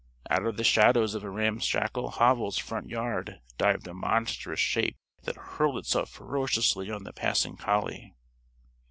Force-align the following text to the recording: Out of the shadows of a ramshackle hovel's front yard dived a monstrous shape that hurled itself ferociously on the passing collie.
Out 0.31 0.47
of 0.47 0.57
the 0.57 0.63
shadows 0.63 1.13
of 1.13 1.23
a 1.23 1.29
ramshackle 1.29 2.09
hovel's 2.09 2.57
front 2.57 2.89
yard 2.89 3.39
dived 3.59 3.87
a 3.87 3.93
monstrous 3.93 4.59
shape 4.59 4.95
that 5.25 5.35
hurled 5.35 5.77
itself 5.77 6.09
ferociously 6.09 6.89
on 6.89 7.03
the 7.03 7.13
passing 7.13 7.55
collie. 7.55 8.15